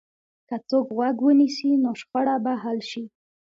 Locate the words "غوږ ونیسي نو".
0.97-1.91